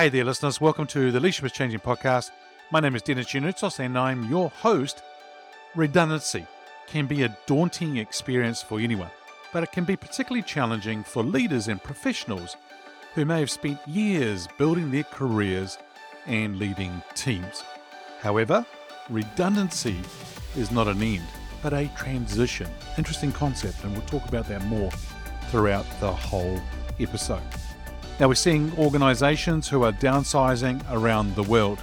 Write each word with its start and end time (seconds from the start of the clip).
Hey 0.00 0.08
there, 0.08 0.24
listeners. 0.24 0.62
Welcome 0.62 0.86
to 0.86 1.12
the 1.12 1.20
Leadership 1.20 1.44
is 1.44 1.52
Changing 1.52 1.78
podcast. 1.78 2.30
My 2.70 2.80
name 2.80 2.96
is 2.96 3.02
Denis 3.02 3.26
Gianoutsos 3.26 3.80
and 3.80 3.98
I'm 3.98 4.30
your 4.30 4.48
host. 4.48 5.02
Redundancy 5.76 6.46
can 6.86 7.04
be 7.04 7.22
a 7.22 7.36
daunting 7.44 7.98
experience 7.98 8.62
for 8.62 8.80
anyone, 8.80 9.10
but 9.52 9.62
it 9.62 9.72
can 9.72 9.84
be 9.84 9.96
particularly 9.96 10.42
challenging 10.42 11.04
for 11.04 11.22
leaders 11.22 11.68
and 11.68 11.82
professionals 11.82 12.56
who 13.14 13.26
may 13.26 13.40
have 13.40 13.50
spent 13.50 13.78
years 13.86 14.48
building 14.56 14.90
their 14.90 15.04
careers 15.04 15.76
and 16.24 16.58
leading 16.58 17.02
teams. 17.14 17.62
However, 18.22 18.64
redundancy 19.10 20.00
is 20.56 20.70
not 20.70 20.88
an 20.88 21.02
end, 21.02 21.28
but 21.62 21.74
a 21.74 21.90
transition. 21.94 22.70
Interesting 22.96 23.32
concept, 23.32 23.84
and 23.84 23.92
we'll 23.92 24.06
talk 24.06 24.26
about 24.30 24.48
that 24.48 24.64
more 24.64 24.90
throughout 25.50 25.84
the 26.00 26.10
whole 26.10 26.58
episode. 26.98 27.42
Now, 28.20 28.28
we're 28.28 28.34
seeing 28.34 28.70
organizations 28.76 29.66
who 29.66 29.82
are 29.82 29.92
downsizing 29.92 30.84
around 30.92 31.34
the 31.34 31.42
world, 31.44 31.78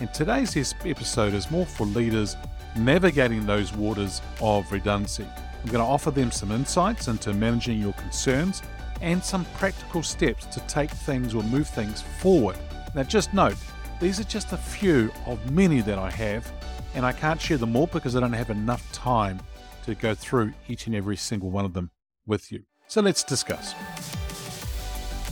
and 0.00 0.12
today's 0.14 0.74
episode 0.86 1.34
is 1.34 1.50
more 1.50 1.66
for 1.66 1.84
leaders 1.84 2.34
navigating 2.78 3.44
those 3.44 3.74
waters 3.74 4.22
of 4.40 4.72
redundancy. 4.72 5.26
I'm 5.26 5.70
going 5.70 5.84
to 5.84 5.90
offer 5.90 6.10
them 6.10 6.30
some 6.30 6.50
insights 6.50 7.08
into 7.08 7.34
managing 7.34 7.78
your 7.78 7.92
concerns 7.92 8.62
and 9.02 9.22
some 9.22 9.44
practical 9.56 10.02
steps 10.02 10.46
to 10.46 10.60
take 10.60 10.88
things 10.88 11.34
or 11.34 11.42
move 11.42 11.68
things 11.68 12.00
forward. 12.20 12.56
Now, 12.94 13.02
just 13.02 13.34
note, 13.34 13.58
these 14.00 14.18
are 14.18 14.24
just 14.24 14.54
a 14.54 14.56
few 14.56 15.12
of 15.26 15.52
many 15.52 15.82
that 15.82 15.98
I 15.98 16.10
have, 16.10 16.50
and 16.94 17.04
I 17.04 17.12
can't 17.12 17.38
share 17.38 17.58
them 17.58 17.76
all 17.76 17.86
because 17.86 18.16
I 18.16 18.20
don't 18.20 18.32
have 18.32 18.48
enough 18.48 18.90
time 18.92 19.40
to 19.84 19.94
go 19.94 20.14
through 20.14 20.54
each 20.68 20.86
and 20.86 20.96
every 20.96 21.18
single 21.18 21.50
one 21.50 21.66
of 21.66 21.74
them 21.74 21.90
with 22.24 22.50
you. 22.50 22.62
So 22.88 23.02
let's 23.02 23.22
discuss. 23.22 23.74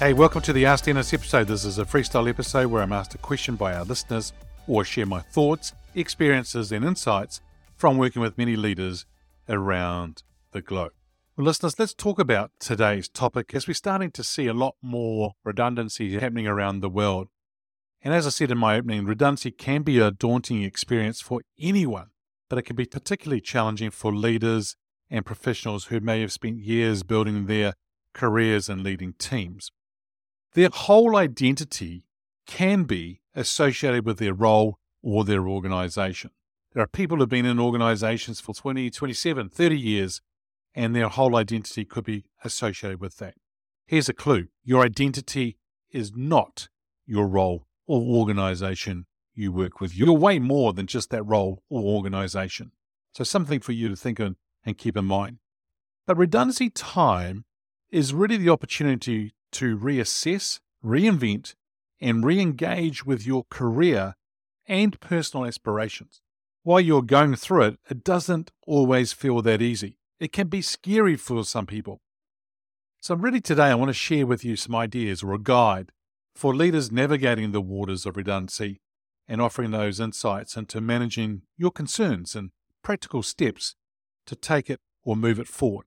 Hey, 0.00 0.14
welcome 0.14 0.40
to 0.40 0.54
the 0.54 0.64
Ask 0.64 0.86
Denis 0.86 1.12
episode. 1.12 1.46
This 1.46 1.66
is 1.66 1.78
a 1.78 1.84
freestyle 1.84 2.26
episode 2.26 2.70
where 2.70 2.82
I'm 2.82 2.90
asked 2.90 3.14
a 3.14 3.18
question 3.18 3.54
by 3.54 3.74
our 3.74 3.84
listeners 3.84 4.32
or 4.66 4.82
share 4.82 5.04
my 5.04 5.20
thoughts, 5.20 5.74
experiences, 5.94 6.72
and 6.72 6.86
insights 6.86 7.42
from 7.76 7.98
working 7.98 8.22
with 8.22 8.38
many 8.38 8.56
leaders 8.56 9.04
around 9.46 10.22
the 10.52 10.62
globe. 10.62 10.92
Well, 11.36 11.44
listeners, 11.44 11.78
let's 11.78 11.92
talk 11.92 12.18
about 12.18 12.50
today's 12.58 13.10
topic 13.10 13.54
as 13.54 13.68
we're 13.68 13.74
starting 13.74 14.10
to 14.12 14.24
see 14.24 14.46
a 14.46 14.54
lot 14.54 14.76
more 14.80 15.34
redundancy 15.44 16.18
happening 16.18 16.46
around 16.46 16.80
the 16.80 16.88
world. 16.88 17.28
And 18.00 18.14
as 18.14 18.26
I 18.26 18.30
said 18.30 18.50
in 18.50 18.56
my 18.56 18.76
opening, 18.78 19.04
redundancy 19.04 19.50
can 19.50 19.82
be 19.82 19.98
a 19.98 20.10
daunting 20.10 20.62
experience 20.62 21.20
for 21.20 21.42
anyone, 21.58 22.06
but 22.48 22.58
it 22.58 22.62
can 22.62 22.74
be 22.74 22.86
particularly 22.86 23.42
challenging 23.42 23.90
for 23.90 24.14
leaders 24.14 24.76
and 25.10 25.26
professionals 25.26 25.84
who 25.88 26.00
may 26.00 26.22
have 26.22 26.32
spent 26.32 26.56
years 26.56 27.02
building 27.02 27.44
their 27.44 27.74
careers 28.14 28.70
and 28.70 28.82
leading 28.82 29.12
teams. 29.18 29.70
Their 30.54 30.70
whole 30.72 31.16
identity 31.16 32.06
can 32.46 32.84
be 32.84 33.20
associated 33.34 34.04
with 34.04 34.18
their 34.18 34.34
role 34.34 34.78
or 35.02 35.24
their 35.24 35.48
organization. 35.48 36.30
There 36.72 36.82
are 36.82 36.88
people 36.88 37.16
who 37.16 37.22
have 37.22 37.28
been 37.28 37.46
in 37.46 37.60
organizations 37.60 38.40
for 38.40 38.54
20, 38.54 38.90
27, 38.90 39.48
30 39.48 39.78
years, 39.78 40.20
and 40.74 40.94
their 40.94 41.08
whole 41.08 41.36
identity 41.36 41.84
could 41.84 42.04
be 42.04 42.24
associated 42.44 43.00
with 43.00 43.16
that. 43.18 43.34
Here's 43.86 44.08
a 44.08 44.14
clue 44.14 44.48
your 44.62 44.84
identity 44.84 45.56
is 45.90 46.12
not 46.14 46.68
your 47.06 47.26
role 47.26 47.66
or 47.86 48.00
organization 48.00 49.06
you 49.34 49.52
work 49.52 49.80
with. 49.80 49.96
You're 49.96 50.12
way 50.12 50.38
more 50.38 50.72
than 50.72 50.86
just 50.86 51.10
that 51.10 51.24
role 51.24 51.62
or 51.68 51.82
organization. 51.82 52.72
So, 53.12 53.24
something 53.24 53.60
for 53.60 53.72
you 53.72 53.88
to 53.88 53.96
think 53.96 54.20
of 54.20 54.36
and 54.64 54.78
keep 54.78 54.96
in 54.96 55.06
mind. 55.06 55.38
But 56.06 56.16
redundancy 56.16 56.70
time 56.70 57.44
is 57.90 58.14
really 58.14 58.36
the 58.36 58.50
opportunity 58.50 59.34
to 59.52 59.78
reassess, 59.78 60.60
reinvent, 60.84 61.54
and 62.00 62.24
re 62.24 62.40
engage 62.40 63.04
with 63.04 63.26
your 63.26 63.44
career 63.50 64.14
and 64.66 64.98
personal 65.00 65.46
aspirations. 65.46 66.20
While 66.62 66.80
you're 66.80 67.02
going 67.02 67.36
through 67.36 67.62
it, 67.62 67.78
it 67.88 68.04
doesn't 68.04 68.50
always 68.66 69.12
feel 69.12 69.42
that 69.42 69.62
easy. 69.62 69.98
It 70.18 70.32
can 70.32 70.48
be 70.48 70.62
scary 70.62 71.16
for 71.16 71.44
some 71.44 71.66
people. 71.66 72.00
So, 73.00 73.14
really, 73.14 73.40
today 73.40 73.64
I 73.64 73.74
want 73.74 73.88
to 73.88 73.94
share 73.94 74.26
with 74.26 74.44
you 74.44 74.56
some 74.56 74.74
ideas 74.74 75.22
or 75.22 75.32
a 75.32 75.38
guide 75.38 75.90
for 76.34 76.54
leaders 76.54 76.92
navigating 76.92 77.52
the 77.52 77.60
waters 77.60 78.04
of 78.04 78.16
redundancy 78.16 78.80
and 79.26 79.40
offering 79.40 79.70
those 79.70 80.00
insights 80.00 80.56
into 80.56 80.80
managing 80.80 81.42
your 81.56 81.70
concerns 81.70 82.34
and 82.34 82.50
practical 82.82 83.22
steps 83.22 83.74
to 84.26 84.36
take 84.36 84.68
it 84.68 84.80
or 85.02 85.16
move 85.16 85.38
it 85.38 85.48
forward. 85.48 85.86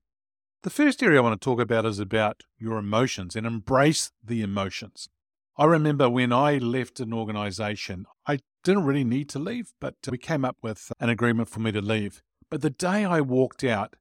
The 0.64 0.70
first 0.70 1.02
area 1.02 1.18
I 1.18 1.22
want 1.22 1.38
to 1.38 1.44
talk 1.44 1.60
about 1.60 1.84
is 1.84 1.98
about 1.98 2.42
your 2.58 2.78
emotions 2.78 3.36
and 3.36 3.46
embrace 3.46 4.12
the 4.24 4.40
emotions. 4.40 5.10
I 5.58 5.66
remember 5.66 6.08
when 6.08 6.32
I 6.32 6.56
left 6.56 7.00
an 7.00 7.12
organization, 7.12 8.06
I 8.26 8.38
didn't 8.62 8.86
really 8.86 9.04
need 9.04 9.28
to 9.28 9.38
leave, 9.38 9.74
but 9.78 9.96
we 10.10 10.16
came 10.16 10.42
up 10.42 10.56
with 10.62 10.90
an 10.98 11.10
agreement 11.10 11.50
for 11.50 11.60
me 11.60 11.70
to 11.72 11.82
leave. 11.82 12.22
But 12.50 12.62
the 12.62 12.70
day 12.70 13.04
I 13.04 13.20
walked 13.20 13.62
out, 13.62 13.96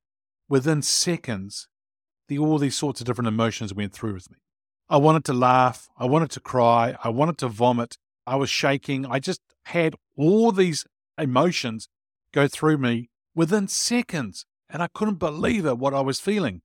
within 0.47 0.81
seconds, 0.81 1.67
the, 2.29 2.39
all 2.39 2.57
these 2.57 2.77
sorts 2.77 3.01
of 3.01 3.07
different 3.07 3.27
emotions 3.27 3.73
went 3.73 3.91
through 3.91 4.13
with 4.13 4.31
me. 4.31 4.37
I 4.87 4.95
wanted 4.95 5.25
to 5.25 5.33
laugh. 5.33 5.89
I 5.97 6.05
wanted 6.05 6.31
to 6.31 6.39
cry. 6.39 6.95
I 7.03 7.09
wanted 7.09 7.39
to 7.39 7.49
vomit. 7.49 7.97
I 8.25 8.37
was 8.37 8.49
shaking. 8.49 9.05
I 9.05 9.19
just 9.19 9.41
had 9.65 9.95
all 10.15 10.53
these 10.53 10.85
emotions 11.17 11.89
go 12.33 12.47
through 12.47 12.77
me 12.77 13.09
within 13.35 13.67
seconds 13.67 14.45
and 14.73 14.81
I 14.81 14.87
couldn't 14.87 15.19
believe 15.19 15.65
it 15.65 15.77
what 15.77 15.93
I 15.93 16.01
was 16.01 16.19
feeling. 16.19 16.63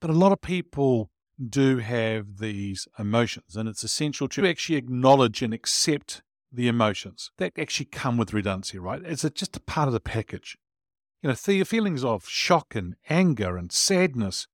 But 0.00 0.10
a 0.10 0.14
lot 0.14 0.30
of 0.30 0.40
people 0.40 1.10
do 1.44 1.78
have 1.78 2.38
these 2.38 2.86
emotions, 2.98 3.56
and 3.56 3.68
it's 3.68 3.82
essential 3.82 4.28
to 4.28 4.46
actually 4.46 4.76
acknowledge 4.76 5.42
and 5.42 5.52
accept 5.52 6.22
the 6.52 6.68
emotions 6.68 7.32
that 7.36 7.52
actually 7.58 7.86
come 7.86 8.16
with 8.16 8.32
redundancy, 8.32 8.78
right? 8.78 9.02
It's 9.04 9.28
just 9.34 9.56
a 9.56 9.60
part 9.60 9.88
of 9.88 9.92
the 9.92 10.00
package. 10.00 10.56
You 11.20 11.28
know, 11.28 11.34
the 11.34 11.64
feelings 11.64 12.04
of 12.04 12.28
shock 12.28 12.74
and 12.76 12.94
anger 13.10 13.56
and 13.56 13.72
sadness, 13.72 14.46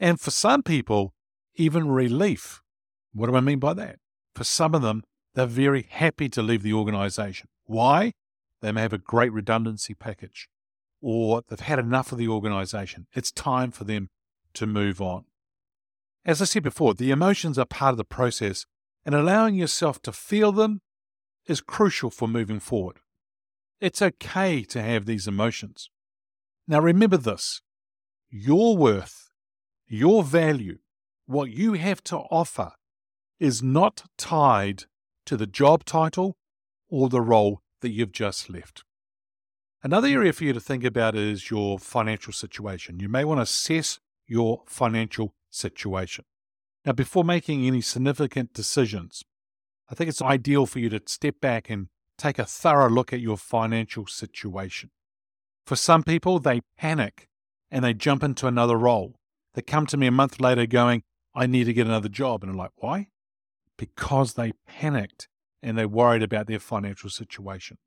and 0.00 0.20
for 0.20 0.32
some 0.32 0.62
people, 0.62 1.14
even 1.54 1.88
relief. 1.88 2.60
What 3.12 3.28
do 3.28 3.36
I 3.36 3.40
mean 3.40 3.60
by 3.60 3.74
that? 3.74 3.98
For 4.34 4.44
some 4.44 4.74
of 4.74 4.82
them, 4.82 5.04
they're 5.34 5.46
very 5.46 5.86
happy 5.88 6.28
to 6.30 6.42
leave 6.42 6.62
the 6.62 6.72
organization. 6.72 7.48
Why? 7.64 8.12
They 8.60 8.72
may 8.72 8.82
have 8.82 8.92
a 8.92 8.98
great 8.98 9.32
redundancy 9.32 9.94
package 9.94 10.48
or 11.00 11.42
they've 11.48 11.60
had 11.60 11.78
enough 11.78 12.12
of 12.12 12.18
the 12.18 12.28
organization. 12.28 13.06
It's 13.14 13.32
time 13.32 13.70
for 13.70 13.84
them 13.84 14.10
to 14.54 14.66
move 14.66 15.00
on. 15.00 15.24
As 16.24 16.42
I 16.42 16.44
said 16.44 16.62
before, 16.62 16.94
the 16.94 17.10
emotions 17.10 17.58
are 17.58 17.64
part 17.64 17.92
of 17.92 17.96
the 17.96 18.04
process, 18.04 18.66
and 19.04 19.14
allowing 19.14 19.54
yourself 19.54 20.02
to 20.02 20.12
feel 20.12 20.52
them 20.52 20.82
is 21.46 21.60
crucial 21.60 22.10
for 22.10 22.28
moving 22.28 22.60
forward. 22.60 22.98
It's 23.80 24.02
okay 24.02 24.62
to 24.64 24.82
have 24.82 25.06
these 25.06 25.26
emotions. 25.26 25.88
Now, 26.68 26.80
remember 26.80 27.16
this 27.16 27.62
your 28.28 28.76
worth, 28.76 29.30
your 29.88 30.22
value, 30.22 30.78
what 31.26 31.50
you 31.50 31.72
have 31.72 32.04
to 32.04 32.18
offer 32.30 32.72
is 33.38 33.62
not 33.62 34.04
tied 34.18 34.84
to 35.26 35.36
the 35.36 35.46
job 35.46 35.84
title 35.84 36.36
or 36.88 37.08
the 37.08 37.20
role 37.20 37.62
that 37.80 37.90
you've 37.90 38.12
just 38.12 38.50
left. 38.50 38.84
Another 39.82 40.08
area 40.08 40.34
for 40.34 40.44
you 40.44 40.52
to 40.52 40.60
think 40.60 40.84
about 40.84 41.14
is 41.16 41.50
your 41.50 41.78
financial 41.78 42.34
situation. 42.34 43.00
You 43.00 43.08
may 43.08 43.24
want 43.24 43.38
to 43.38 43.44
assess 43.44 43.98
your 44.26 44.62
financial 44.66 45.32
situation. 45.48 46.26
Now, 46.84 46.92
before 46.92 47.24
making 47.24 47.66
any 47.66 47.80
significant 47.80 48.52
decisions, 48.52 49.24
I 49.90 49.94
think 49.94 50.10
it's 50.10 50.20
ideal 50.20 50.66
for 50.66 50.80
you 50.80 50.90
to 50.90 51.00
step 51.06 51.40
back 51.40 51.70
and 51.70 51.88
take 52.18 52.38
a 52.38 52.44
thorough 52.44 52.90
look 52.90 53.14
at 53.14 53.20
your 53.20 53.38
financial 53.38 54.06
situation. 54.06 54.90
For 55.64 55.76
some 55.76 56.02
people, 56.02 56.38
they 56.40 56.60
panic 56.76 57.28
and 57.70 57.82
they 57.82 57.94
jump 57.94 58.22
into 58.22 58.46
another 58.46 58.76
role. 58.76 59.14
They 59.54 59.62
come 59.62 59.86
to 59.86 59.96
me 59.96 60.06
a 60.06 60.12
month 60.12 60.40
later 60.40 60.66
going, 60.66 61.04
I 61.34 61.46
need 61.46 61.64
to 61.64 61.72
get 61.72 61.86
another 61.86 62.10
job. 62.10 62.42
And 62.42 62.50
I'm 62.50 62.58
like, 62.58 62.72
why? 62.76 63.08
Because 63.78 64.34
they 64.34 64.52
panicked 64.68 65.28
and 65.62 65.78
they 65.78 65.86
worried 65.86 66.22
about 66.22 66.48
their 66.48 66.58
financial 66.58 67.08
situation. 67.08 67.78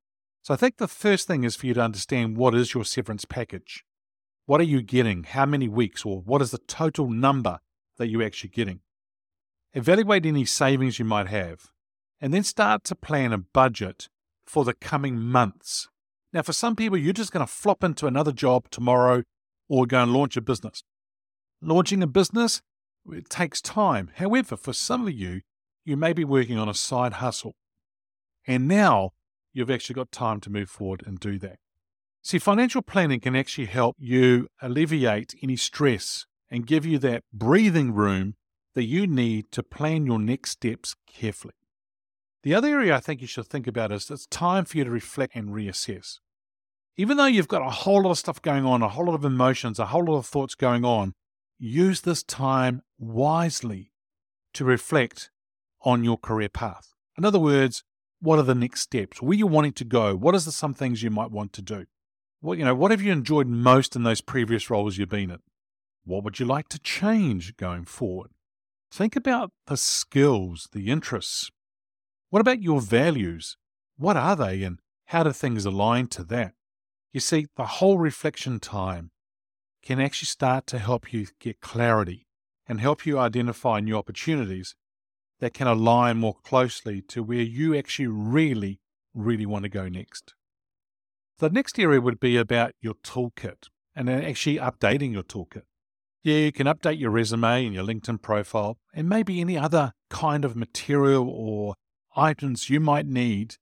So 0.43 0.53
I 0.53 0.57
think 0.57 0.75
the 0.75 0.89
first 0.89 1.25
thing 1.25 1.45
is 1.45 1.55
for 1.55 1.67
you 1.67 1.73
to 1.73 1.81
understand 1.81 2.35
what 2.35 2.53
is 2.53 2.73
your 2.73 2.83
severance 2.83 3.23
package. 3.23 3.85
What 4.45 4.59
are 4.59 4.65
you 4.65 4.81
getting? 4.81 5.23
How 5.23 5.45
many 5.45 5.69
weeks? 5.69 6.05
Or 6.05 6.19
what 6.19 6.41
is 6.41 6.51
the 6.51 6.57
total 6.57 7.09
number 7.09 7.59
that 7.97 8.09
you're 8.09 8.23
actually 8.23 8.49
getting? 8.49 8.81
Evaluate 9.73 10.25
any 10.25 10.43
savings 10.43 10.99
you 10.99 11.05
might 11.05 11.27
have, 11.27 11.71
and 12.19 12.33
then 12.33 12.43
start 12.43 12.83
to 12.83 12.95
plan 12.95 13.31
a 13.31 13.37
budget 13.37 14.09
for 14.45 14.65
the 14.65 14.73
coming 14.73 15.17
months. 15.17 15.87
Now, 16.33 16.41
for 16.41 16.51
some 16.51 16.75
people, 16.75 16.97
you're 16.97 17.13
just 17.13 17.31
going 17.31 17.45
to 17.45 17.51
flop 17.51 17.81
into 17.81 18.05
another 18.05 18.33
job 18.33 18.69
tomorrow 18.69 19.23
or 19.69 19.85
go 19.85 20.03
and 20.03 20.11
launch 20.11 20.35
a 20.35 20.41
business. 20.41 20.83
Launching 21.61 22.03
a 22.03 22.07
business, 22.07 22.61
it 23.09 23.29
takes 23.29 23.61
time. 23.61 24.11
However, 24.15 24.57
for 24.57 24.73
some 24.73 25.07
of 25.07 25.13
you, 25.13 25.41
you 25.85 25.95
may 25.95 26.11
be 26.11 26.25
working 26.25 26.57
on 26.57 26.67
a 26.67 26.73
side 26.73 27.13
hustle. 27.13 27.55
And 28.45 28.67
now 28.67 29.11
you've 29.53 29.71
actually 29.71 29.95
got 29.95 30.11
time 30.11 30.39
to 30.41 30.49
move 30.49 30.69
forward 30.69 31.03
and 31.05 31.19
do 31.19 31.39
that. 31.39 31.59
See, 32.21 32.39
financial 32.39 32.81
planning 32.81 33.19
can 33.19 33.35
actually 33.35 33.67
help 33.67 33.95
you 33.99 34.47
alleviate 34.61 35.35
any 35.43 35.55
stress 35.55 36.25
and 36.49 36.65
give 36.65 36.85
you 36.85 36.97
that 36.99 37.23
breathing 37.33 37.93
room 37.93 38.35
that 38.75 38.83
you 38.83 39.07
need 39.07 39.51
to 39.51 39.63
plan 39.63 40.05
your 40.05 40.19
next 40.19 40.51
steps 40.51 40.95
carefully. 41.05 41.53
The 42.43 42.55
other 42.55 42.67
area 42.67 42.95
I 42.95 42.99
think 42.99 43.21
you 43.21 43.27
should 43.27 43.47
think 43.47 43.67
about 43.67 43.91
is 43.91 44.09
it's 44.09 44.25
time 44.25 44.65
for 44.65 44.77
you 44.77 44.83
to 44.83 44.89
reflect 44.91 45.35
and 45.35 45.49
reassess. 45.49 46.19
Even 46.95 47.17
though 47.17 47.25
you've 47.25 47.47
got 47.47 47.65
a 47.65 47.69
whole 47.69 48.03
lot 48.03 48.11
of 48.11 48.17
stuff 48.17 48.41
going 48.41 48.65
on, 48.65 48.81
a 48.81 48.89
whole 48.89 49.05
lot 49.05 49.15
of 49.15 49.25
emotions, 49.25 49.79
a 49.79 49.87
whole 49.87 50.05
lot 50.05 50.17
of 50.17 50.25
thoughts 50.25 50.53
going 50.53 50.85
on, 50.85 51.13
use 51.57 52.01
this 52.01 52.23
time 52.23 52.81
wisely 52.99 53.91
to 54.53 54.65
reflect 54.65 55.31
on 55.81 56.03
your 56.03 56.17
career 56.17 56.49
path. 56.49 56.93
In 57.17 57.25
other 57.25 57.39
words, 57.39 57.83
what 58.23 58.39
are 58.39 58.43
the 58.43 58.55
next 58.55 58.81
steps? 58.81 59.21
Where 59.21 59.37
you 59.37 59.47
wanting 59.47 59.73
to 59.73 59.83
go? 59.83 60.15
What 60.15 60.33
are 60.33 60.39
the, 60.39 60.51
some 60.51 60.73
things 60.73 61.03
you 61.03 61.09
might 61.09 61.29
want 61.29 61.51
to 61.53 61.61
do? 61.61 61.85
What 62.39 62.57
you 62.57 62.63
know, 62.63 62.73
what 62.73 62.91
have 62.91 63.01
you 63.01 63.11
enjoyed 63.11 63.47
most 63.47 63.95
in 63.95 64.03
those 64.03 64.21
previous 64.21 64.69
roles 64.69 64.97
you've 64.97 65.09
been 65.09 65.29
in? 65.29 65.39
What 66.05 66.23
would 66.23 66.39
you 66.39 66.45
like 66.45 66.69
to 66.69 66.79
change 66.79 67.55
going 67.57 67.85
forward? 67.85 68.31
Think 68.91 69.15
about 69.15 69.51
the 69.67 69.75
skills, 69.75 70.69
the 70.71 70.89
interests. 70.89 71.51
What 72.29 72.39
about 72.39 72.61
your 72.61 72.79
values? 72.79 73.57
What 73.97 74.17
are 74.17 74.35
they 74.35 74.63
and 74.63 74.79
how 75.07 75.23
do 75.23 75.31
things 75.31 75.65
align 75.65 76.07
to 76.07 76.23
that? 76.23 76.53
You 77.11 77.19
see, 77.19 77.47
the 77.57 77.65
whole 77.65 77.97
reflection 77.97 78.59
time 78.59 79.11
can 79.81 79.99
actually 79.99 80.27
start 80.27 80.65
to 80.67 80.79
help 80.79 81.11
you 81.11 81.27
get 81.39 81.59
clarity 81.61 82.25
and 82.67 82.79
help 82.79 83.05
you 83.05 83.19
identify 83.19 83.79
new 83.81 83.97
opportunities 83.97 84.75
that 85.43 85.53
can 85.53 85.67
align 85.67 86.15
more 86.15 86.37
closely 86.41 87.01
to 87.01 87.21
where 87.21 87.41
you 87.41 87.75
actually 87.75 88.07
really, 88.07 88.79
really 89.13 89.45
want 89.45 89.63
to 89.63 89.69
go 89.69 89.89
next. 89.89 90.35
The 91.39 91.49
next 91.49 91.77
area 91.77 91.99
would 91.99 92.17
be 92.21 92.37
about 92.37 92.71
your 92.79 92.93
toolkit 92.93 93.67
and 93.93 94.09
actually 94.09 94.55
updating 94.55 95.11
your 95.11 95.23
toolkit. 95.23 95.63
Yeah, 96.23 96.37
you 96.37 96.53
can 96.53 96.65
update 96.65 96.97
your 96.97 97.09
resume 97.09 97.65
and 97.65 97.75
your 97.75 97.83
LinkedIn 97.83 98.21
profile 98.21 98.77
and 98.93 99.09
maybe 99.09 99.41
any 99.41 99.57
other 99.57 99.91
kind 100.09 100.45
of 100.45 100.55
material 100.55 101.29
or 101.29 101.75
items 102.15 102.69
you 102.69 102.79
might 102.79 103.05
need 103.05 103.55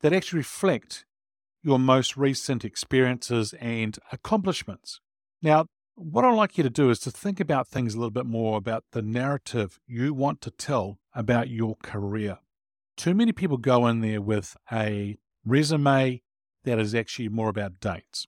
that 0.00 0.14
actually 0.14 0.38
reflect 0.38 1.04
your 1.62 1.78
most 1.78 2.16
recent 2.16 2.64
experiences 2.64 3.52
and 3.60 3.98
accomplishments. 4.10 5.00
Now, 5.42 5.66
what 5.96 6.24
I'd 6.24 6.34
like 6.34 6.56
you 6.56 6.64
to 6.64 6.70
do 6.70 6.88
is 6.88 6.98
to 7.00 7.10
think 7.10 7.40
about 7.40 7.68
things 7.68 7.92
a 7.92 7.98
little 7.98 8.10
bit 8.10 8.24
more 8.24 8.56
about 8.56 8.84
the 8.92 9.02
narrative 9.02 9.78
you 9.86 10.14
want 10.14 10.40
to 10.42 10.50
tell 10.50 10.98
about 11.16 11.48
your 11.48 11.76
career. 11.82 12.38
Too 12.96 13.14
many 13.14 13.32
people 13.32 13.56
go 13.56 13.86
in 13.86 14.00
there 14.00 14.20
with 14.20 14.56
a 14.70 15.16
resume 15.44 16.22
that 16.64 16.78
is 16.78 16.94
actually 16.94 17.28
more 17.28 17.48
about 17.48 17.80
dates. 17.80 18.26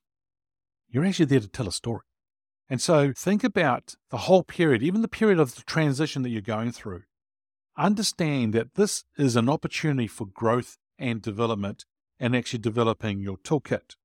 You're 0.89 1.05
actually 1.05 1.25
there 1.25 1.39
to 1.39 1.47
tell 1.47 1.67
a 1.67 1.71
story. 1.71 2.01
And 2.69 2.81
so 2.81 3.13
think 3.15 3.43
about 3.43 3.95
the 4.09 4.17
whole 4.17 4.43
period, 4.43 4.83
even 4.83 5.01
the 5.01 5.07
period 5.07 5.39
of 5.39 5.55
the 5.55 5.61
transition 5.61 6.23
that 6.23 6.29
you're 6.29 6.41
going 6.41 6.71
through. 6.71 7.03
Understand 7.77 8.53
that 8.53 8.75
this 8.75 9.05
is 9.17 9.35
an 9.35 9.49
opportunity 9.49 10.07
for 10.07 10.25
growth 10.25 10.77
and 10.97 11.21
development 11.21 11.85
and 12.19 12.35
actually 12.35 12.59
developing 12.59 13.21
your 13.21 13.37
toolkit. 13.37 13.95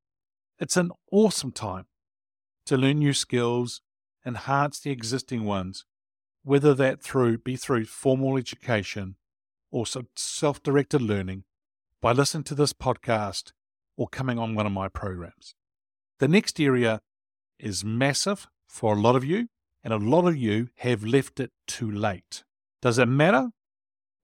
It's 0.58 0.76
an 0.76 0.92
awesome 1.10 1.52
time 1.52 1.86
to 2.66 2.76
learn 2.76 3.00
new 3.00 3.12
skills, 3.12 3.80
enhance 4.24 4.80
the 4.80 4.90
existing 4.90 5.44
ones, 5.44 5.84
whether 6.44 6.74
that 6.74 7.02
through 7.02 7.38
be 7.38 7.56
through 7.56 7.86
formal 7.86 8.36
education 8.36 9.16
or 9.72 9.84
self-directed 10.14 11.02
learning 11.02 11.42
by 12.00 12.12
listening 12.12 12.44
to 12.44 12.54
this 12.54 12.72
podcast 12.72 13.52
or 13.96 14.06
coming 14.06 14.38
on 14.38 14.54
one 14.54 14.66
of 14.66 14.72
my 14.72 14.88
programs. 14.88 15.54
The 16.20 16.28
next 16.28 16.60
area 16.60 17.00
is 17.58 17.84
massive 17.84 18.46
for 18.68 18.94
a 18.94 19.00
lot 19.00 19.16
of 19.16 19.24
you, 19.24 19.48
and 19.82 19.92
a 19.92 19.98
lot 19.98 20.26
of 20.26 20.36
you 20.36 20.68
have 20.76 21.04
left 21.04 21.40
it 21.40 21.50
too 21.66 21.90
late. 21.90 22.44
Does 22.82 22.98
it 22.98 23.06
matter? 23.06 23.48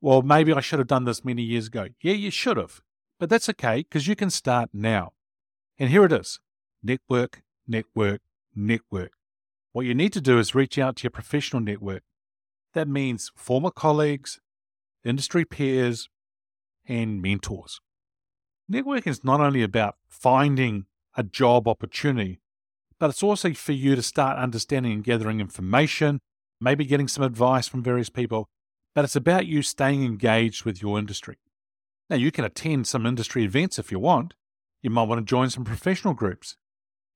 Well, 0.00 0.22
maybe 0.22 0.52
I 0.52 0.60
should 0.60 0.78
have 0.78 0.88
done 0.88 1.04
this 1.04 1.24
many 1.24 1.42
years 1.42 1.66
ago. 1.66 1.88
Yeah, 2.00 2.14
you 2.14 2.30
should 2.30 2.56
have, 2.56 2.80
but 3.18 3.28
that's 3.28 3.48
okay 3.48 3.78
because 3.78 4.06
you 4.06 4.14
can 4.14 4.30
start 4.30 4.70
now. 4.72 5.12
And 5.78 5.90
here 5.90 6.04
it 6.04 6.12
is 6.12 6.38
network, 6.82 7.42
network, 7.66 8.20
network. 8.54 9.12
What 9.72 9.86
you 9.86 9.94
need 9.94 10.12
to 10.12 10.20
do 10.20 10.38
is 10.38 10.54
reach 10.54 10.78
out 10.78 10.96
to 10.96 11.04
your 11.04 11.10
professional 11.10 11.62
network. 11.62 12.02
That 12.74 12.88
means 12.88 13.32
former 13.34 13.70
colleagues, 13.70 14.40
industry 15.04 15.44
peers, 15.44 16.08
and 16.86 17.20
mentors. 17.20 17.80
Networking 18.70 19.08
is 19.08 19.24
not 19.24 19.40
only 19.40 19.62
about 19.62 19.96
finding 20.08 20.86
a 21.16 21.22
job 21.22 21.66
opportunity, 21.66 22.40
but 22.98 23.10
it's 23.10 23.22
also 23.22 23.52
for 23.52 23.72
you 23.72 23.96
to 23.96 24.02
start 24.02 24.38
understanding 24.38 24.92
and 24.92 25.04
gathering 25.04 25.40
information, 25.40 26.20
maybe 26.60 26.84
getting 26.84 27.08
some 27.08 27.24
advice 27.24 27.66
from 27.66 27.82
various 27.82 28.10
people, 28.10 28.48
but 28.94 29.04
it's 29.04 29.16
about 29.16 29.46
you 29.46 29.62
staying 29.62 30.04
engaged 30.04 30.64
with 30.64 30.82
your 30.82 30.98
industry. 30.98 31.38
Now, 32.08 32.16
you 32.16 32.30
can 32.30 32.44
attend 32.44 32.86
some 32.86 33.06
industry 33.06 33.44
events 33.44 33.78
if 33.78 33.90
you 33.90 33.98
want. 33.98 34.34
You 34.82 34.90
might 34.90 35.04
want 35.04 35.20
to 35.20 35.24
join 35.24 35.50
some 35.50 35.64
professional 35.64 36.14
groups. 36.14 36.56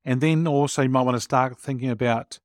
And 0.05 0.21
then 0.21 0.47
also, 0.47 0.83
you 0.83 0.89
might 0.89 1.03
want 1.03 1.17
to 1.17 1.21
start 1.21 1.59
thinking 1.59 1.91
about, 1.91 2.39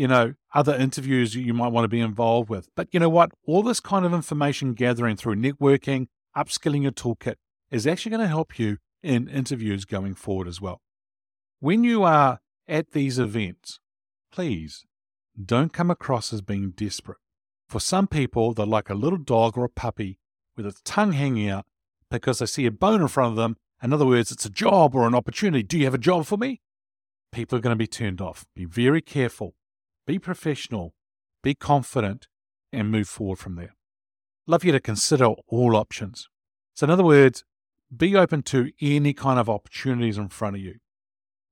you 0.00 0.08
know, 0.08 0.32
other 0.54 0.74
interviews 0.74 1.34
you 1.34 1.52
might 1.52 1.68
want 1.68 1.84
to 1.84 1.88
be 1.88 2.00
involved 2.00 2.48
with. 2.48 2.70
But 2.74 2.88
you 2.90 2.98
know 2.98 3.10
what? 3.10 3.32
All 3.46 3.62
this 3.62 3.80
kind 3.80 4.06
of 4.06 4.14
information 4.14 4.72
gathering 4.72 5.14
through 5.14 5.36
networking, 5.36 6.06
upskilling 6.34 6.84
your 6.84 6.92
toolkit 6.92 7.34
is 7.70 7.86
actually 7.86 8.08
going 8.12 8.22
to 8.22 8.26
help 8.26 8.58
you 8.58 8.78
in 9.02 9.28
interviews 9.28 9.84
going 9.84 10.14
forward 10.14 10.48
as 10.48 10.58
well. 10.58 10.80
When 11.58 11.84
you 11.84 12.02
are 12.02 12.40
at 12.66 12.92
these 12.92 13.18
events, 13.18 13.78
please 14.32 14.86
don't 15.38 15.70
come 15.70 15.90
across 15.90 16.32
as 16.32 16.40
being 16.40 16.70
desperate. 16.70 17.18
For 17.68 17.78
some 17.78 18.06
people, 18.06 18.54
they're 18.54 18.64
like 18.64 18.88
a 18.88 18.94
little 18.94 19.18
dog 19.18 19.58
or 19.58 19.66
a 19.66 19.68
puppy 19.68 20.18
with 20.56 20.64
its 20.64 20.80
tongue 20.82 21.12
hanging 21.12 21.50
out 21.50 21.66
because 22.10 22.38
they 22.38 22.46
see 22.46 22.64
a 22.64 22.70
bone 22.70 23.02
in 23.02 23.08
front 23.08 23.32
of 23.32 23.36
them. 23.36 23.58
In 23.82 23.92
other 23.92 24.06
words, 24.06 24.32
it's 24.32 24.46
a 24.46 24.50
job 24.50 24.94
or 24.94 25.06
an 25.06 25.14
opportunity. 25.14 25.62
Do 25.62 25.76
you 25.76 25.84
have 25.84 25.92
a 25.92 25.98
job 25.98 26.24
for 26.24 26.38
me? 26.38 26.62
People 27.32 27.58
are 27.58 27.60
going 27.60 27.74
to 27.74 27.76
be 27.76 27.86
turned 27.86 28.22
off. 28.22 28.46
Be 28.56 28.64
very 28.64 29.02
careful. 29.02 29.56
Be 30.10 30.18
professional. 30.18 30.92
Be 31.40 31.54
confident 31.54 32.26
and 32.72 32.90
move 32.90 33.08
forward 33.08 33.38
from 33.38 33.54
there. 33.54 33.76
Love 34.44 34.64
you 34.64 34.72
to 34.72 34.80
consider 34.80 35.26
all 35.46 35.76
options. 35.76 36.28
So, 36.74 36.82
in 36.82 36.90
other 36.90 37.04
words, 37.04 37.44
be 37.96 38.16
open 38.16 38.42
to 38.42 38.72
any 38.80 39.12
kind 39.12 39.38
of 39.38 39.48
opportunities 39.48 40.18
in 40.18 40.28
front 40.28 40.56
of 40.56 40.62
you. 40.62 40.80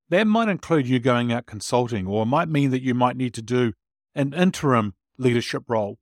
That 0.09 0.27
might 0.27 0.49
include 0.49 0.89
you 0.89 0.99
going 0.99 1.33
out 1.33 1.47
consulting, 1.47 2.09
or 2.09 2.25
it 2.25 2.27
might 2.27 2.49
mean 2.49 2.73
that 2.73 2.83
you 2.83 2.95
might 2.95 3.17
need 3.17 3.33
to 3.35 3.43
do 3.43 3.75
an 4.17 4.35
interim 4.35 4.95
leadership 5.19 5.63
role, 5.69 6.01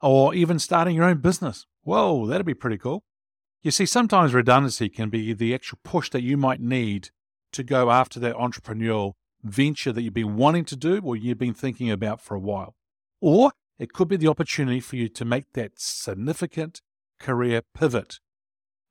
or 0.00 0.34
even 0.34 0.58
starting 0.58 0.96
your 0.96 1.04
own 1.04 1.18
business. 1.18 1.66
Whoa, 1.84 2.26
that'd 2.26 2.44
be 2.44 2.52
pretty 2.52 2.78
cool. 2.78 3.04
You 3.62 3.70
see, 3.70 3.86
sometimes 3.86 4.34
redundancy 4.34 4.88
can 4.88 5.08
be 5.08 5.34
the 5.34 5.54
actual 5.54 5.78
push 5.84 6.10
that 6.10 6.24
you 6.24 6.36
might 6.36 6.60
need 6.60 7.10
to 7.52 7.62
go 7.62 7.92
after 7.92 8.18
that 8.18 8.34
entrepreneurial 8.34 9.12
venture 9.42 9.92
that 9.92 10.02
you've 10.02 10.14
been 10.14 10.36
wanting 10.36 10.64
to 10.66 10.76
do 10.76 11.00
or 11.02 11.16
you've 11.16 11.38
been 11.38 11.54
thinking 11.54 11.90
about 11.90 12.20
for 12.20 12.34
a 12.34 12.40
while. 12.40 12.74
Or 13.20 13.52
it 13.78 13.92
could 13.92 14.08
be 14.08 14.16
the 14.16 14.28
opportunity 14.28 14.80
for 14.80 14.96
you 14.96 15.08
to 15.08 15.24
make 15.24 15.52
that 15.52 15.72
significant 15.76 16.82
career 17.18 17.62
pivot. 17.74 18.20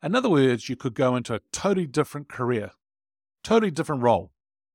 In 0.03 0.15
other 0.15 0.29
words, 0.29 0.67
you 0.67 0.75
could 0.75 0.95
go 0.95 1.15
into 1.15 1.35
a 1.35 1.41
totally 1.51 1.85
different 1.85 2.27
career, 2.27 2.71
totally 3.43 3.71
different 3.71 4.01
role, 4.01 4.31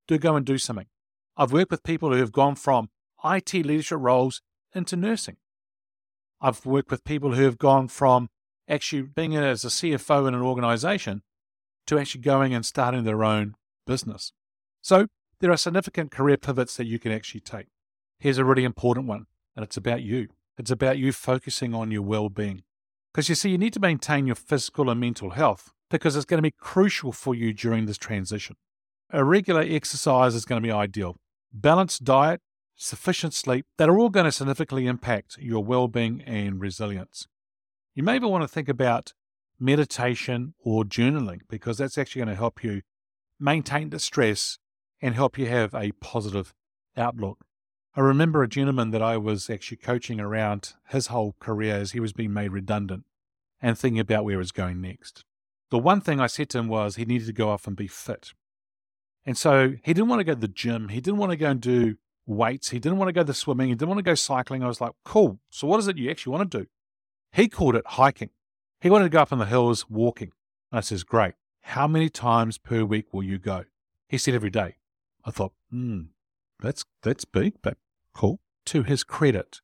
Do 0.06 0.18
go 0.18 0.37
and 0.37 0.47
do 0.47 0.59
something. 0.59 0.87
I've 1.37 1.52
worked 1.52 1.71
with 1.71 1.83
people 1.83 2.12
who 2.12 2.18
have 2.18 2.33
gone 2.33 2.54
from 2.54 2.88
IT 3.25 3.52
leadership 3.52 3.99
roles 4.00 4.40
into 4.75 4.97
nursing. 4.97 5.37
I've 6.40 6.64
worked 6.64 6.90
with 6.90 7.04
people 7.04 7.35
who 7.35 7.45
have 7.45 7.59
gone 7.59 7.88
from 7.88 8.28
actually 8.68 9.02
being 9.02 9.37
as 9.37 9.64
a 9.64 9.68
CFO 9.68 10.28
in 10.28 10.35
an 10.35 10.42
organization 10.42 11.23
to 11.87 11.99
actually 11.99 12.21
going 12.21 12.54
and 12.54 12.64
starting 12.64 13.04
their 13.04 13.25
own 13.25 13.54
business. 13.87 14.33
So 14.83 15.06
there 15.40 15.50
are 15.50 15.57
significant 15.57 16.11
career 16.11 16.37
pivots 16.37 16.76
that 16.76 16.87
you 16.87 16.99
can 16.99 17.12
actually 17.12 17.40
take. 17.40 17.66
Here's 18.19 18.38
a 18.38 18.45
really 18.45 18.64
important 18.64 19.07
one, 19.07 19.26
and 19.55 19.64
it's 19.64 19.76
about 19.76 20.02
you. 20.02 20.28
It's 20.59 20.71
about 20.71 20.99
you 20.99 21.12
focusing 21.12 21.75
on 21.75 21.90
your 21.90 22.02
well 22.02 22.28
being. 22.28 22.62
Because 23.12 23.28
you 23.28 23.35
see, 23.35 23.50
you 23.50 23.59
need 23.59 23.73
to 23.75 23.81
maintain 23.81 24.26
your 24.26 24.37
physical 24.37 24.90
and 24.90 25.00
mental 25.00 25.31
health 25.31 25.73
because 25.90 26.16
it's 26.16 26.25
going 26.25 26.38
to 26.38 26.43
be 26.43 26.55
crucial 26.59 27.12
for 27.12 27.35
you 27.35 27.52
during 27.52 27.87
this 27.87 27.99
transition. 27.99 28.57
A 29.11 29.25
regular 29.25 29.62
exercise 29.62 30.35
is 30.35 30.45
going 30.45 30.61
to 30.61 30.66
be 30.66 30.73
ideal. 30.73 31.16
Balanced 31.52 32.05
diet, 32.05 32.40
sufficient 32.75 33.33
sleep, 33.33 33.66
that 33.78 33.88
are 33.88 33.99
all 33.99 34.11
going 34.11 34.25
to 34.25 34.33
significantly 34.33 34.87
impact 34.87 35.38
your 35.38 35.62
well 35.62 35.88
being 35.88 36.23
and 36.23 36.61
resilience. 36.61 37.26
You 37.95 38.02
may 38.02 38.16
even 38.16 38.31
want 38.31 38.43
to 38.43 38.49
think 38.49 38.69
about 38.69 39.12
meditation, 39.59 40.55
or 40.59 40.85
journaling, 40.85 41.40
because 41.49 41.78
that's 41.78 41.97
actually 41.97 42.21
going 42.21 42.35
to 42.35 42.35
help 42.35 42.62
you 42.62 42.83
maintain 43.40 43.90
the 43.90 43.99
stress 43.99 44.59
and 45.00 45.15
help 45.15 45.38
you 45.38 45.47
have 45.47 45.75
a 45.75 45.93
positive 45.93 46.55
outlook. 46.97 47.45
I 47.95 48.00
remember 48.00 48.43
a 48.43 48.49
gentleman 48.49 48.91
that 48.91 49.03
I 49.03 49.17
was 49.17 49.49
actually 49.49 49.79
coaching 49.79 50.21
around 50.21 50.75
his 50.88 51.07
whole 51.07 51.35
career 51.41 51.76
as 51.76 51.93
he 51.93 52.00
was 52.00 52.12
being 52.12 52.33
made 52.33 52.53
redundant 52.53 53.05
and 53.61 53.79
thinking 53.79 54.00
about 54.00 54.25
where 54.25 54.35
he 54.35 54.38
was 54.38 54.53
going 54.53 54.81
next. 54.81 55.25
The 55.71 55.79
one 55.79 56.00
thing 56.00 56.21
I 56.21 56.26
said 56.26 56.50
to 56.50 56.59
him 56.59 56.69
was 56.69 56.97
he 56.97 57.05
needed 57.05 57.26
to 57.26 57.33
go 57.33 57.49
off 57.49 57.67
and 57.67 57.76
be 57.76 57.88
fit. 57.88 58.33
And 59.25 59.37
so 59.37 59.75
he 59.83 59.95
didn't 59.95 60.09
want 60.09 60.21
to 60.21 60.25
go 60.25 60.35
to 60.35 60.41
the 60.41 60.47
gym. 60.47 60.91
He 60.91 61.00
didn't 61.00 61.19
want 61.19 61.33
to 61.33 61.37
go 61.37 61.50
and 61.50 61.61
do 61.61 61.97
weights. 62.26 62.71
He 62.71 62.79
didn't 62.79 62.99
want 62.99 63.09
to 63.09 63.12
go 63.12 63.23
to 63.23 63.26
the 63.26 63.35
swimming. 63.35 63.69
He 63.69 63.75
didn't 63.75 63.88
want 63.88 63.99
to 63.99 64.03
go 64.03 64.15
cycling. 64.15 64.62
I 64.62 64.69
was 64.69 64.81
like, 64.81 64.93
cool. 65.05 65.41
So 65.50 65.67
what 65.67 65.81
is 65.81 65.88
it 65.88 65.97
you 65.97 66.11
actually 66.11 66.33
want 66.33 66.50
to 66.50 66.59
do? 66.61 66.67
He 67.33 67.49
called 67.49 67.75
it 67.75 67.87
hiking. 67.87 68.31
He 68.81 68.91
wanted 68.91 69.05
to 69.05 69.11
go 69.11 69.23
up 69.23 69.33
in 69.33 69.38
the 69.38 69.47
hills 69.47 69.88
walking. 69.88 70.33
And 70.71 70.79
I 70.79 70.81
says, 70.81 71.03
great. 71.03 71.35
How 71.62 71.88
many 71.88 72.09
times 72.09 72.59
per 72.59 72.85
week 72.85 73.12
will 73.12 73.23
you 73.23 73.38
go? 73.38 73.65
He 74.09 74.19
said 74.19 74.35
every 74.35 74.50
day. 74.50 74.76
I 75.26 75.30
thought, 75.33 75.52
hmm, 75.71 76.02
that's, 76.61 76.85
that's 77.02 77.25
big, 77.25 77.54
but 77.61 77.76
cool. 78.14 78.40
To 78.66 78.85
his 78.85 79.02
credit, 79.04 79.61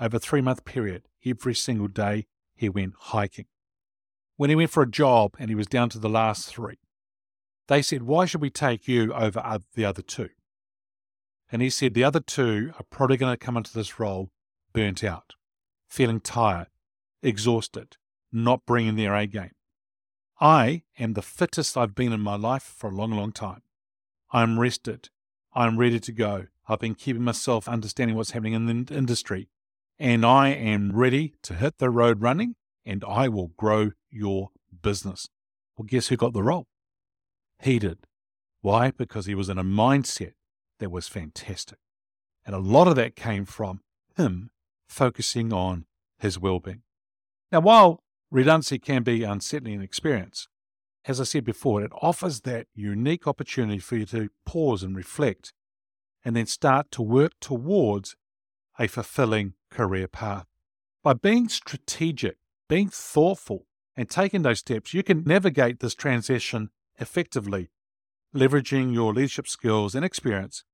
over 0.00 0.16
a 0.16 0.20
three 0.20 0.40
month 0.40 0.64
period, 0.64 1.04
every 1.24 1.54
single 1.54 1.88
day 1.88 2.26
he 2.54 2.68
went 2.68 2.94
hiking. 2.98 3.46
When 4.36 4.50
he 4.50 4.56
went 4.56 4.70
for 4.70 4.82
a 4.82 4.90
job 4.90 5.36
and 5.38 5.48
he 5.48 5.54
was 5.54 5.68
down 5.68 5.88
to 5.90 5.98
the 5.98 6.08
last 6.08 6.48
three, 6.48 6.78
they 7.68 7.80
said, 7.80 8.02
Why 8.02 8.26
should 8.26 8.40
we 8.40 8.50
take 8.50 8.88
you 8.88 9.14
over 9.14 9.60
the 9.74 9.84
other 9.84 10.02
two? 10.02 10.30
And 11.50 11.62
he 11.62 11.70
said, 11.70 11.94
The 11.94 12.04
other 12.04 12.20
two 12.20 12.72
are 12.78 12.84
probably 12.90 13.16
going 13.16 13.32
to 13.32 13.44
come 13.44 13.56
into 13.56 13.72
this 13.72 14.00
role 14.00 14.30
burnt 14.72 15.04
out, 15.04 15.34
feeling 15.88 16.20
tired, 16.20 16.66
exhausted, 17.22 17.96
not 18.32 18.66
bringing 18.66 18.96
their 18.96 19.14
A 19.14 19.26
game. 19.26 19.52
I 20.40 20.82
am 20.98 21.12
the 21.12 21.22
fittest 21.22 21.76
I've 21.76 21.94
been 21.94 22.12
in 22.12 22.20
my 22.20 22.34
life 22.34 22.74
for 22.76 22.90
a 22.90 22.94
long, 22.94 23.12
long 23.12 23.30
time. 23.30 23.62
I'm 24.34 24.58
rested. 24.58 25.10
I'm 25.54 25.78
ready 25.78 26.00
to 26.00 26.10
go. 26.10 26.46
I've 26.68 26.80
been 26.80 26.96
keeping 26.96 27.22
myself 27.22 27.68
understanding 27.68 28.16
what's 28.16 28.32
happening 28.32 28.54
in 28.54 28.66
the 28.66 28.92
industry. 28.92 29.48
And 29.96 30.26
I 30.26 30.48
am 30.48 30.90
ready 30.92 31.34
to 31.44 31.54
hit 31.54 31.78
the 31.78 31.88
road 31.88 32.20
running 32.20 32.56
and 32.84 33.04
I 33.06 33.28
will 33.28 33.52
grow 33.56 33.92
your 34.10 34.48
business. 34.82 35.28
Well, 35.78 35.86
guess 35.86 36.08
who 36.08 36.16
got 36.16 36.32
the 36.32 36.42
role? 36.42 36.66
He 37.62 37.78
did. 37.78 37.98
Why? 38.60 38.90
Because 38.90 39.26
he 39.26 39.36
was 39.36 39.48
in 39.48 39.56
a 39.56 39.62
mindset 39.62 40.32
that 40.80 40.90
was 40.90 41.06
fantastic. 41.06 41.78
And 42.44 42.56
a 42.56 42.58
lot 42.58 42.88
of 42.88 42.96
that 42.96 43.14
came 43.14 43.44
from 43.44 43.82
him 44.16 44.50
focusing 44.88 45.52
on 45.52 45.86
his 46.18 46.40
well 46.40 46.58
being. 46.58 46.82
Now, 47.52 47.60
while 47.60 48.02
redundancy 48.32 48.80
can 48.80 49.04
be 49.04 49.22
unsettling 49.22 49.80
experience, 49.80 50.48
as 51.06 51.20
I 51.20 51.24
said 51.24 51.44
before, 51.44 51.82
it 51.82 51.92
offers 52.00 52.42
that 52.42 52.66
unique 52.74 53.26
opportunity 53.26 53.78
for 53.78 53.96
you 53.96 54.06
to 54.06 54.30
pause 54.46 54.82
and 54.82 54.96
reflect 54.96 55.52
and 56.24 56.34
then 56.34 56.46
start 56.46 56.90
to 56.92 57.02
work 57.02 57.32
towards 57.40 58.16
a 58.78 58.86
fulfilling 58.86 59.54
career 59.70 60.08
path. 60.08 60.46
By 61.02 61.12
being 61.12 61.48
strategic, 61.48 62.38
being 62.68 62.88
thoughtful, 62.88 63.66
and 63.96 64.08
taking 64.08 64.42
those 64.42 64.58
steps, 64.58 64.94
you 64.94 65.02
can 65.02 65.22
navigate 65.24 65.80
this 65.80 65.94
transition 65.94 66.70
effectively, 66.98 67.70
leveraging 68.34 68.92
your 68.92 69.12
leadership 69.12 69.46
skills 69.46 69.94
and 69.94 70.04
experience 70.04 70.64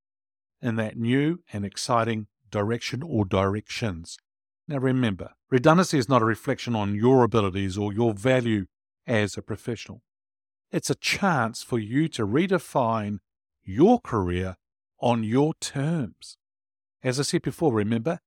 in 0.62 0.76
that 0.76 0.96
new 0.96 1.40
and 1.52 1.64
exciting 1.64 2.26
direction 2.50 3.02
or 3.02 3.24
directions. 3.24 4.16
Now 4.68 4.78
remember, 4.78 5.32
redundancy 5.50 5.98
is 5.98 6.08
not 6.08 6.22
a 6.22 6.26
reflection 6.26 6.74
on 6.74 6.94
your 6.94 7.24
abilities 7.24 7.76
or 7.76 7.92
your 7.92 8.14
value 8.14 8.66
as 9.06 9.36
a 9.36 9.42
professional. 9.42 10.02
It's 10.72 10.90
a 10.90 10.94
chance 10.94 11.64
for 11.64 11.80
you 11.80 12.06
to 12.08 12.24
redefine 12.24 13.18
your 13.64 13.98
career 13.98 14.56
on 15.00 15.24
your 15.24 15.54
terms. 15.54 16.36
As 17.02 17.18
I 17.18 17.24
said 17.24 17.42
before, 17.42 17.72
remember, 17.72 18.20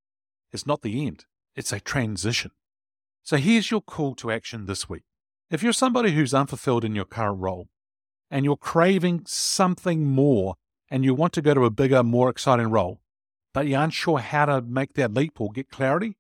it's 0.52 0.68
not 0.68 0.82
the 0.82 1.08
end, 1.08 1.26
it's 1.56 1.72
a 1.72 1.80
transition. 1.80 2.52
So 3.22 3.38
here's 3.38 3.72
your 3.72 3.80
call 3.82 4.14
to 4.16 4.30
action 4.30 4.66
this 4.66 4.90
week. 4.90 5.04
If 5.50 5.64
you're 5.64 5.72
somebody 5.72 6.12
who's 6.12 6.34
unfulfilled 6.34 6.84
in 6.84 6.96
your 6.96 7.06
current 7.06 7.40
role 7.40 7.70
and 8.30 8.44
you're 8.44 8.58
craving 8.58 9.22
something 9.26 10.06
more 10.06 10.56
and 10.90 11.06
you 11.06 11.14
want 11.14 11.32
to 11.34 11.42
go 11.42 11.54
to 11.54 11.64
a 11.64 11.70
bigger, 11.70 12.04
more 12.04 12.30
exciting 12.30 12.70
role, 12.70 13.00
but 13.54 13.68
you 13.68 13.78
aren't 13.78 13.94
sure 13.94 14.20
how 14.20 14.48
to 14.48 14.62
make 14.62 14.96
that 14.96 15.14
leap 15.14 15.40
or 15.40 15.50
get 15.50 15.70
clarity, 15.70 16.18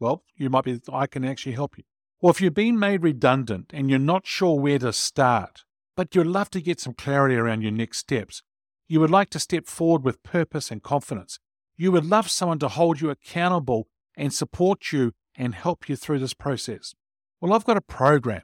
well, 0.00 0.24
you 0.36 0.48
might 0.48 0.64
be, 0.64 0.80
I 0.90 1.06
can 1.06 1.22
actually 1.24 1.52
help 1.52 1.76
you. 1.76 1.84
Or 2.20 2.30
if 2.30 2.40
you've 2.40 2.54
been 2.54 2.78
made 2.78 3.02
redundant 3.02 3.72
and 3.74 3.90
you're 3.90 3.98
not 3.98 4.26
sure 4.26 4.58
where 4.58 4.78
to 4.78 4.92
start, 4.92 5.64
but 5.96 6.14
you'd 6.14 6.26
love 6.26 6.50
to 6.50 6.60
get 6.60 6.78
some 6.78 6.92
clarity 6.92 7.34
around 7.34 7.62
your 7.62 7.72
next 7.72 7.98
steps, 7.98 8.42
you 8.86 9.00
would 9.00 9.10
like 9.10 9.30
to 9.30 9.40
step 9.40 9.66
forward 9.66 10.04
with 10.04 10.22
purpose 10.22 10.70
and 10.70 10.82
confidence. 10.82 11.40
You 11.76 11.90
would 11.92 12.04
love 12.04 12.30
someone 12.30 12.58
to 12.60 12.68
hold 12.68 13.00
you 13.00 13.10
accountable 13.10 13.88
and 14.16 14.32
support 14.32 14.92
you 14.92 15.12
and 15.36 15.54
help 15.54 15.88
you 15.88 15.96
through 15.96 16.20
this 16.20 16.34
process. 16.34 16.94
Well, 17.40 17.52
I've 17.52 17.64
got 17.64 17.76
a 17.76 17.82
program, 17.82 18.42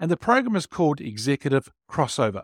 and 0.00 0.10
the 0.10 0.16
program 0.16 0.56
is 0.56 0.66
called 0.66 1.00
Executive 1.00 1.70
Crossover. 1.90 2.42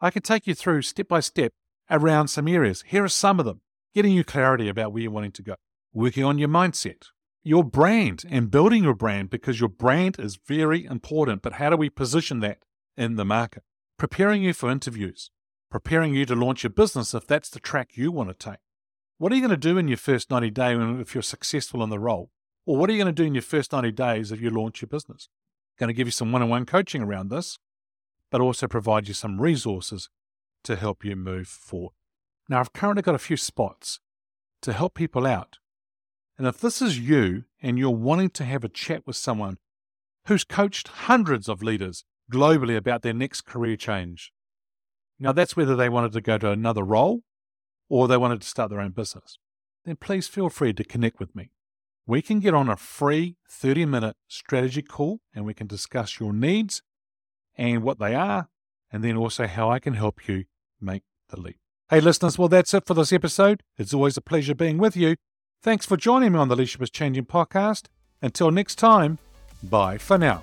I 0.00 0.10
can 0.10 0.22
take 0.22 0.46
you 0.46 0.54
through 0.54 0.82
step 0.82 1.08
by 1.08 1.20
step 1.20 1.52
around 1.90 2.28
some 2.28 2.48
areas. 2.48 2.84
Here 2.86 3.04
are 3.04 3.08
some 3.08 3.38
of 3.38 3.46
them 3.46 3.62
getting 3.94 4.12
you 4.12 4.24
clarity 4.24 4.68
about 4.68 4.92
where 4.92 5.02
you're 5.02 5.10
wanting 5.10 5.32
to 5.32 5.42
go, 5.42 5.54
working 5.92 6.24
on 6.24 6.38
your 6.38 6.48
mindset, 6.48 7.06
your 7.42 7.64
brand, 7.64 8.24
and 8.28 8.50
building 8.50 8.84
your 8.84 8.94
brand 8.94 9.30
because 9.30 9.60
your 9.60 9.68
brand 9.68 10.18
is 10.18 10.38
very 10.46 10.84
important. 10.84 11.42
But 11.42 11.54
how 11.54 11.70
do 11.70 11.76
we 11.76 11.90
position 11.90 12.40
that 12.40 12.58
in 12.96 13.16
the 13.16 13.24
market? 13.24 13.62
Preparing 14.04 14.42
you 14.42 14.52
for 14.52 14.70
interviews, 14.70 15.30
preparing 15.70 16.12
you 16.12 16.26
to 16.26 16.34
launch 16.34 16.62
your 16.62 16.68
business 16.68 17.14
if 17.14 17.26
that's 17.26 17.48
the 17.48 17.58
track 17.58 17.96
you 17.96 18.12
want 18.12 18.28
to 18.28 18.34
take. 18.34 18.58
What 19.16 19.32
are 19.32 19.34
you 19.34 19.40
going 19.40 19.48
to 19.48 19.56
do 19.56 19.78
in 19.78 19.88
your 19.88 19.96
first 19.96 20.30
90 20.30 20.50
days 20.50 20.78
if 21.00 21.14
you're 21.14 21.22
successful 21.22 21.82
in 21.82 21.88
the 21.88 21.98
role? 21.98 22.28
Or 22.66 22.76
what 22.76 22.90
are 22.90 22.92
you 22.92 23.02
going 23.02 23.14
to 23.14 23.22
do 23.22 23.26
in 23.26 23.34
your 23.34 23.40
first 23.40 23.72
90 23.72 23.92
days 23.92 24.30
if 24.30 24.42
you 24.42 24.50
launch 24.50 24.82
your 24.82 24.90
business? 24.90 25.30
Going 25.78 25.88
to 25.88 25.94
give 25.94 26.06
you 26.06 26.12
some 26.12 26.32
one 26.32 26.42
on 26.42 26.50
one 26.50 26.66
coaching 26.66 27.00
around 27.00 27.30
this, 27.30 27.58
but 28.30 28.42
also 28.42 28.68
provide 28.68 29.08
you 29.08 29.14
some 29.14 29.40
resources 29.40 30.10
to 30.64 30.76
help 30.76 31.02
you 31.02 31.16
move 31.16 31.48
forward. 31.48 31.94
Now, 32.46 32.60
I've 32.60 32.74
currently 32.74 33.00
got 33.00 33.14
a 33.14 33.18
few 33.18 33.38
spots 33.38 34.00
to 34.60 34.74
help 34.74 34.92
people 34.92 35.26
out. 35.26 35.56
And 36.36 36.46
if 36.46 36.58
this 36.58 36.82
is 36.82 36.98
you 36.98 37.44
and 37.62 37.78
you're 37.78 37.88
wanting 37.88 38.28
to 38.32 38.44
have 38.44 38.64
a 38.64 38.68
chat 38.68 39.06
with 39.06 39.16
someone 39.16 39.56
who's 40.26 40.44
coached 40.44 40.88
hundreds 40.88 41.48
of 41.48 41.62
leaders 41.62 42.04
globally 42.32 42.76
about 42.76 43.02
their 43.02 43.14
next 43.14 43.42
career 43.42 43.76
change, 43.76 44.32
now 45.18 45.32
that's 45.32 45.56
whether 45.56 45.76
they 45.76 45.88
wanted 45.88 46.12
to 46.12 46.20
go 46.20 46.38
to 46.38 46.50
another 46.50 46.82
role 46.82 47.22
or 47.88 48.08
they 48.08 48.16
wanted 48.16 48.40
to 48.40 48.48
start 48.48 48.70
their 48.70 48.80
own 48.80 48.90
business, 48.90 49.38
then 49.84 49.96
please 49.96 50.26
feel 50.26 50.48
free 50.48 50.72
to 50.72 50.84
connect 50.84 51.20
with 51.20 51.34
me 51.36 51.50
we 52.06 52.22
can 52.22 52.40
get 52.40 52.54
on 52.54 52.68
a 52.68 52.76
free 52.76 53.36
30 53.48 53.86
minute 53.86 54.16
strategy 54.28 54.82
call 54.82 55.20
and 55.34 55.44
we 55.44 55.54
can 55.54 55.66
discuss 55.66 56.20
your 56.20 56.32
needs 56.32 56.82
and 57.56 57.82
what 57.82 57.98
they 57.98 58.14
are, 58.14 58.48
and 58.90 59.04
then 59.04 59.16
also 59.16 59.46
how 59.46 59.70
I 59.70 59.78
can 59.78 59.94
help 59.94 60.26
you 60.26 60.44
make 60.80 61.02
the 61.28 61.40
leap. 61.40 61.58
Hey, 61.88 62.00
listeners, 62.00 62.36
well, 62.36 62.48
that's 62.48 62.74
it 62.74 62.86
for 62.86 62.94
this 62.94 63.12
episode. 63.12 63.62
It's 63.78 63.94
always 63.94 64.16
a 64.16 64.20
pleasure 64.20 64.54
being 64.54 64.78
with 64.78 64.96
you. 64.96 65.16
Thanks 65.62 65.86
for 65.86 65.96
joining 65.96 66.32
me 66.32 66.38
on 66.38 66.48
the 66.48 66.56
Leadership 66.56 66.82
is 66.82 66.90
Changing 66.90 67.26
podcast. 67.26 67.86
Until 68.20 68.50
next 68.50 68.74
time, 68.74 69.18
bye 69.62 69.98
for 69.98 70.18
now. 70.18 70.42